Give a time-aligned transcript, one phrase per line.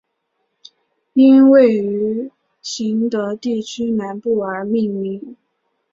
[1.13, 5.37] 因位于行德地区南部而命名。